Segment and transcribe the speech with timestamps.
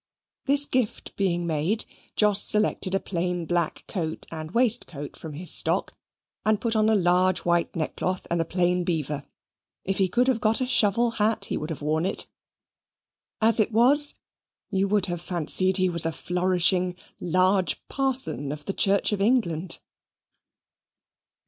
[0.45, 5.93] This gift being made, Jos selected a plain black coat and waistcoat from his stock,
[6.43, 9.23] and put on a large white neckcloth, and a plain beaver.
[9.83, 12.27] If he could have got a shovel hat he would have worn it.
[13.41, 14.15] As it was,
[14.71, 19.81] you would have fancied he was a flourishing, large parson of the Church of England.